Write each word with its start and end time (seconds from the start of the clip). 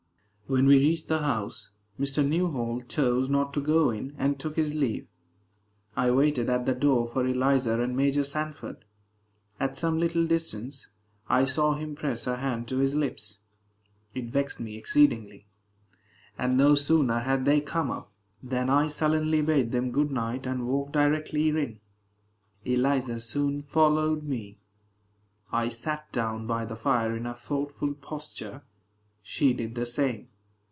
When 0.53 0.65
we 0.65 0.79
reached 0.79 1.07
the 1.07 1.19
house, 1.19 1.69
Mr. 1.97 2.27
Newhall 2.27 2.81
chose 2.81 3.29
not 3.29 3.53
to 3.53 3.61
go 3.61 3.89
in, 3.89 4.13
and 4.17 4.37
took 4.37 4.57
his 4.57 4.73
leave. 4.73 5.07
I 5.95 6.11
waited 6.11 6.49
at 6.49 6.65
the 6.65 6.75
door 6.75 7.07
for 7.07 7.25
Eliza 7.25 7.79
and 7.79 7.95
Major 7.95 8.25
Sanford. 8.25 8.83
At 9.61 9.77
some 9.77 9.97
little 9.97 10.27
distance, 10.27 10.89
I 11.29 11.45
saw 11.45 11.75
him 11.75 11.95
press 11.95 12.25
her 12.25 12.35
hand 12.35 12.67
to 12.67 12.79
his 12.79 12.95
lips. 12.95 13.39
It 14.13 14.25
vexed 14.29 14.59
me 14.59 14.75
exceedingly; 14.75 15.47
and 16.37 16.57
no 16.57 16.75
sooner 16.75 17.19
had 17.19 17.45
they 17.45 17.61
come 17.61 17.89
up, 17.89 18.11
than 18.43 18.69
I 18.69 18.89
sullenly 18.89 19.41
bade 19.41 19.71
them 19.71 19.89
good 19.93 20.11
night, 20.11 20.45
and 20.45 20.67
walked 20.67 20.91
directly 20.91 21.47
in. 21.47 21.79
Eliza 22.65 23.21
soon 23.21 23.61
followed 23.61 24.23
me. 24.23 24.59
I 25.49 25.69
sat 25.69 26.11
down 26.11 26.45
by 26.45 26.65
the 26.65 26.75
fire 26.75 27.15
in 27.15 27.25
a 27.25 27.35
thoughtful 27.35 27.93
posture. 27.93 28.63
She 29.23 29.53
did 29.53 29.75
the 29.75 29.85
same. 29.85 30.27